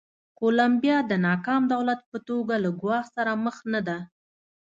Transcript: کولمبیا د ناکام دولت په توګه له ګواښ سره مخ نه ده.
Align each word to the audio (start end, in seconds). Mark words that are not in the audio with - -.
کولمبیا 0.39 0.97
د 1.05 1.11
ناکام 1.27 1.61
دولت 1.73 1.99
په 2.11 2.17
توګه 2.29 2.55
له 2.63 2.69
ګواښ 2.81 3.05
سره 3.15 3.31
مخ 3.43 3.57
نه 3.73 3.81
ده. 3.87 3.97